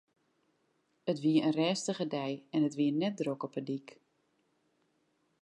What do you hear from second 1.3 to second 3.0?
in rêstige dei en it wie